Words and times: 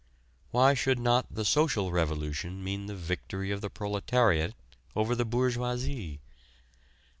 Why 0.49 0.73
should 0.73 0.97
not 0.97 1.27
the 1.29 1.45
Social 1.45 1.91
Revolution 1.91 2.63
mean 2.63 2.87
the 2.87 2.95
victory 2.95 3.51
of 3.51 3.61
the 3.61 3.69
proletariat 3.69 4.55
over 4.95 5.13
the 5.13 5.25
bourgeoisie? 5.25 6.19